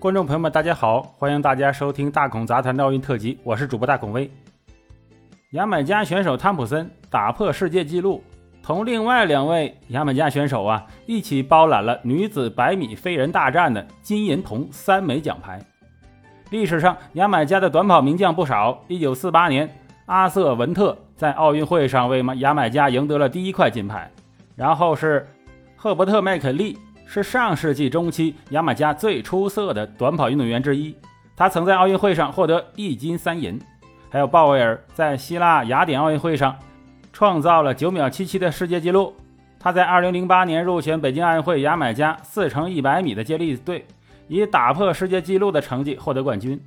[0.00, 4.30] 观众朋友们，大家好，欢迎大家收听大孔杂谈的奥运特辑，我是主播大孔威。
[5.50, 8.24] 牙买加选手汤普森打破世界纪录，
[8.62, 15.62] 同另外两位牙买加选手啊一起包揽了女子百米飞人大战的金银铜三枚奖牌。
[16.48, 18.82] 历史上，牙买加的短跑名将不少。
[18.88, 19.76] 1948年，
[20.06, 24.10] 阿瑟文特在奥运会上为牙买加赢得了第一块金牌，
[24.56, 25.28] 然后是
[25.76, 26.78] 赫伯特麦肯利。
[27.12, 30.94] 是上世纪中期牙买加最出色的短跑运动员之一，
[31.34, 33.60] 他曾在奥运会上获得一金三银。
[34.08, 36.56] 还有鲍威尔在希腊雅典奥运会上
[37.12, 39.12] 创造了九秒七七的世界纪录。
[39.58, 43.84] 他在二零零八年入选北京奥运会牙买加四乘一百米的接力队，
[44.28, 46.60] 以打破世界纪录的成绩获得冠军。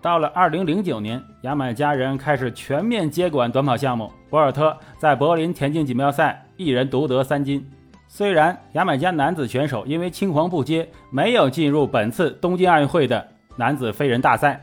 [0.00, 7.70] 到了二零零九年，牙买加人开始全面接管短跑项目，博尔特在柏林田径锦标赛一人独得三金。
[8.12, 13.24] 虽然牙买加男子选手因为青黄不接，没有进入本次东京奥运会的
[13.54, 14.60] 男子飞人大赛，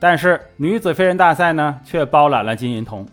[0.00, 3.06] 但是女子飞人大赛呢，却包揽了金银铜。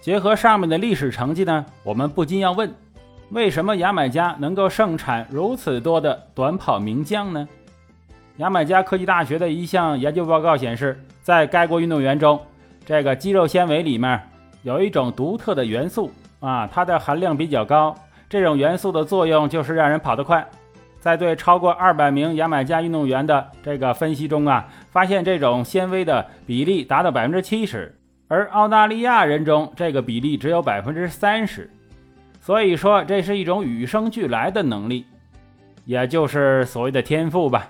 [0.00, 2.74] 结合上面的历史成绩呢，我们不禁要问：
[3.30, 7.48] 为什么牙买加能够盛产如此多的短跑名将呢？
[8.38, 12.40] 牙买加科技大学的一项研究报告显示，在该国运动员中，
[12.84, 14.20] 这个肌肉纤维里面
[14.64, 16.10] 有一种独特的元素
[16.40, 17.94] 啊，它的含量比较高。
[18.28, 20.46] 这种元素的作用就是让人跑得快。
[21.00, 31.70] 在对超过二百名牙买加运动员的这个分析中啊，发现这种纤维的比例达到百分之七十，而澳大利亚人中这个比例只有百分之三十。
[32.40, 35.06] 所以说，这是一种与生俱来的能力，
[35.84, 37.68] 也就是所谓的天赋吧。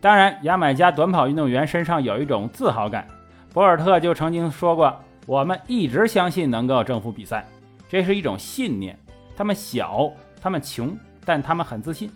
[0.00, 3.06] 当然，牙买加短跑运动员身上有一种自豪感。
[3.52, 7.46] 博尔特就曾经说过：“我们一直相信能够征服比赛，
[7.88, 8.98] 这是一种信念。”
[9.36, 12.10] 他们小，他们穷，但他们很自信。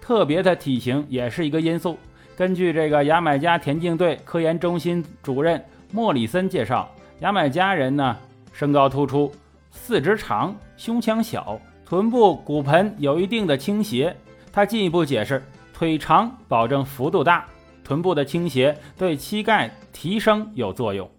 [0.00, 1.98] 特别的体型也是一个因素。
[2.36, 5.62] 根据这个牙买加田径队科研中心主任
[5.92, 6.88] 莫里森介绍，
[7.20, 8.16] 牙买加人呢
[8.52, 9.32] 身高突出，
[9.70, 14.16] 四肢长，胸腔小，臀部骨盆有一定的倾斜。
[14.52, 17.46] 他进一步解释，腿长保证幅度大，
[17.84, 21.10] 臀部的倾斜对膝盖提升有作用，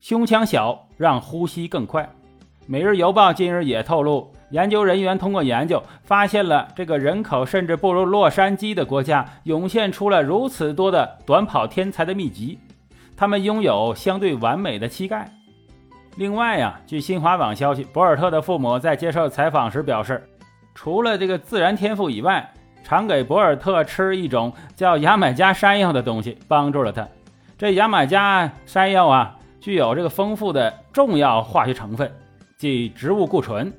[0.00, 2.02] 胸腔小让呼吸更快。
[2.70, 12.58] 《每日邮报》近日也透露，研究人员通过研究发现了这个人口甚至不如洛杉矶的国家涌现出了如此多的短跑天才的秘籍。
[13.16, 15.26] 他们拥有相对完美的膝盖。
[16.16, 20.22] 另外呀，据新华网消息，博尔特的父母在接受采访时表示，
[20.74, 22.52] 除了这个自然天赋以外，
[22.84, 27.08] 常给博尔特吃一种叫牙买加山药的东西，帮助了他。
[27.56, 32.12] 这牙买加山药啊，具有这个丰富的重要化学成分。
[32.58, 33.72] 即植物固醇，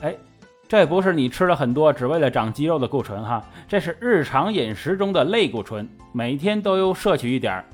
[0.00, 0.12] 哎，
[0.66, 7.64] 这不是你吃了很多只为了长肌肉的固醇哈，这是日常饮食中的类固醇，每天都有摄取一点儿。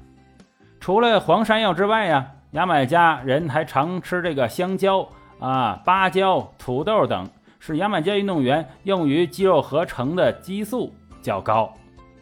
[0.80, 7.26] 除了黄山药之外呀，牙买加人还常吃这个香蕉啊、芭蕉、土豆等，
[7.58, 11.72] 是牙买加运动员用于肌肉合成的激素较高，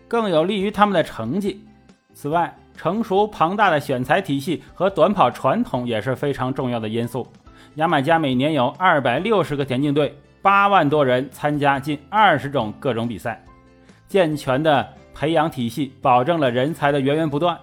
[0.06, 1.66] 更有利于他们的成绩。
[2.15, 7.27] 此外，成熟庞大的选材体系和短跑传统也是非常重要的因素。
[7.77, 13.45] 牙买加每年有二百六十个田径队，八万多人参加近二十种各种比赛，
[14.09, 17.55] 健全的培养体系保证了人才的源源不断。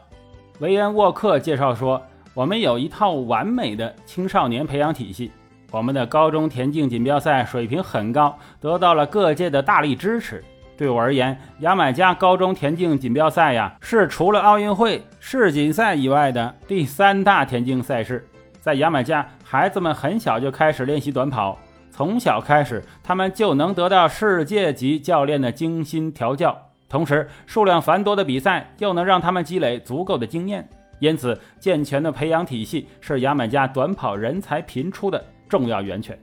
[0.60, 2.00] 维恩沃克介绍说
[2.36, 5.32] ：“我们有一套完美的青少年培养体系，
[5.72, 10.44] 我们的高中田径锦标赛水平很高，得到了各界的大力支持。
[10.78, 18.24] 对我而言，牙买加高中田径锦标赛呀，是除了奥运会、世锦赛以外的第三大田径赛事。”
[18.64, 21.56] 在牙买加，孩子们很小就开始练习短跑，
[21.92, 26.60] 从小开始，他们就能得到世界级教练的精心调教。
[26.90, 30.68] 同时，数量繁多的比赛又能让他们积累足够的经验。
[30.98, 36.18] 因此，健全的培养体系是牙买加短跑人才频出的重要源泉。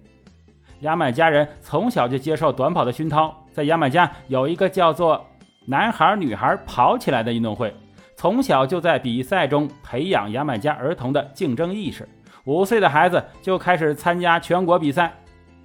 [0.80, 5.24] 牙买加人从小就接受短跑的熏陶，在牙买加有一个叫做
[5.65, 7.72] “男孩女孩跑起来”的运动会，
[8.16, 12.09] 从小就在比赛中培养牙买加儿童的竞争意识。
[12.45, 15.13] 五岁的孩子就开始参加全国比赛，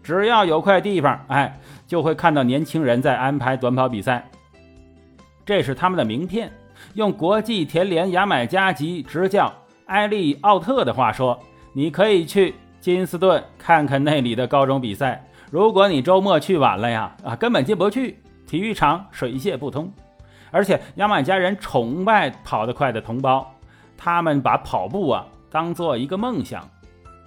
[0.03, 1.57] 只要有块地方，哎，
[1.87, 4.29] 就会看到年轻人在安排短跑比赛，
[5.45, 6.51] 这是他们的名片。
[6.95, 9.51] 用国际田联牙买加籍执教
[9.87, 11.39] 埃利奥特的话说
[11.73, 15.25] ：“你可以去金斯顿看看那里的高中比赛。
[15.49, 19.91] 如果你周末去晚了呀，啊，根本进不去，体育场水泄不通。
[20.51, 23.49] 而且牙买加人崇拜跑得快的同胞，
[23.97, 25.25] 他们把跑步啊。”
[25.55, 26.69] 当做一个梦想，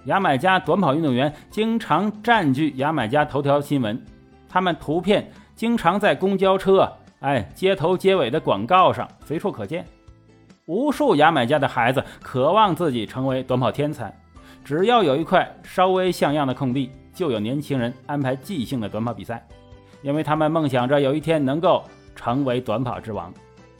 [0.05, 3.99] 牙买加短跑运动员经常占据牙买加头条新闻。
[4.47, 6.87] 他们图片经常在公交车、
[7.21, 9.83] 哎，街头街尾的广告上随处可见。
[10.67, 14.15] 无数牙买加的孩子渴望自己成为短跑天才，
[14.63, 19.43] 只要有一块稍微像样的空地，就有年轻人安排即兴的短跑比赛，
[20.03, 21.83] 因为他们梦想着有一天能够
[22.15, 23.33] 成为短跑之王。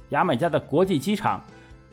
[0.10, 1.40] 牙买加的国际机场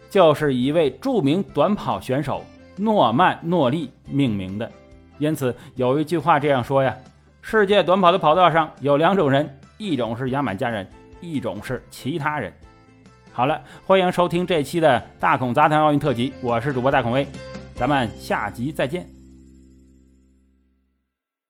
[0.08, 2.44] 就是一位著名短跑选手
[2.76, 4.70] 诺曼诺利命名的，
[5.18, 6.94] 因此有一句话这样说呀：
[7.42, 10.86] 世界短跑的跑道上有两种人，一种是牙买加人，
[11.20, 12.52] 一种是其他人。
[13.32, 17.26] 好了，欢迎收听这期的大孔杂谈奥运特辑，我是主播大孔威，
[17.74, 19.15] 咱们下集再见。